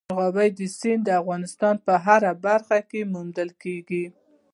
مورغاب 0.15 0.59
سیند 0.77 1.03
د 1.05 1.09
افغانستان 1.21 1.75
په 1.85 1.93
هره 2.05 2.31
برخه 2.45 2.77
کې 2.89 3.01
موندل 3.13 3.49
کېږي. 3.61 4.05